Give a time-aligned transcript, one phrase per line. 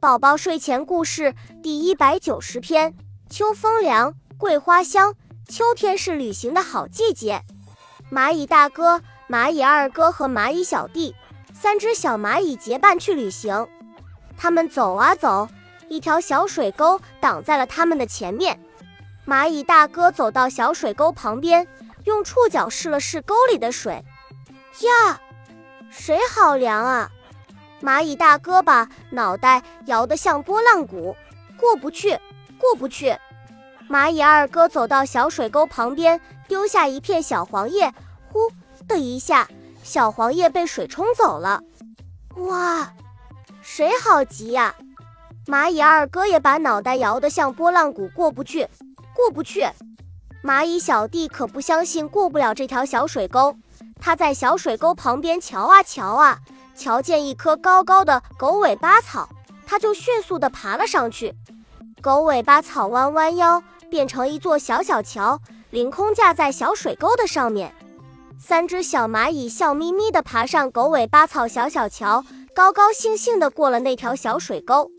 [0.00, 2.94] 宝宝睡前故事第一百九十篇：
[3.28, 5.14] 秋风凉，桂花香。
[5.46, 7.42] 秋天是旅行的好季节。
[8.10, 11.14] 蚂蚁大哥、蚂蚁二哥和蚂蚁小弟
[11.52, 13.68] 三只小蚂蚁结伴去旅行。
[14.38, 15.46] 他们走啊走，
[15.90, 18.58] 一条小水沟挡在了他们的前面。
[19.26, 21.68] 蚂蚁大哥走到小水沟旁边，
[22.04, 24.02] 用触角试了试沟里的水。
[24.80, 25.20] 呀，
[25.90, 27.10] 水好凉啊！
[27.82, 31.16] 蚂蚁大哥把脑袋摇得像拨浪鼓，
[31.58, 32.18] 过不去，
[32.58, 33.16] 过不去。
[33.88, 37.92] 蚂蚁二哥走到小水沟旁边，丢下一片小黄叶，
[38.30, 38.40] 呼
[38.86, 39.48] 的一下，
[39.82, 41.62] 小黄叶被水冲走了。
[42.36, 42.92] 哇，
[43.62, 44.74] 水好急呀！
[45.46, 48.68] 蚂蚁二哥也把脑袋摇得像拨浪鼓，过不去，
[49.14, 49.66] 过不去。
[50.44, 53.56] 蚂蚁小弟可不相信过不了这条小水沟，
[54.00, 56.38] 他在小水沟旁边瞧啊瞧啊。
[56.80, 59.28] 瞧见一棵高高的狗尾巴草，
[59.66, 61.34] 它就迅速地爬了上去。
[62.00, 67.74] 狗尾巴草弯弯腰，变成一座小小桥，凌空架在小水沟的上面。
[68.38, 74.90] 三只小蚂蚁笑眯眯地爬上狗尾巴草小小桥，高高兴兴地过了那条小水沟。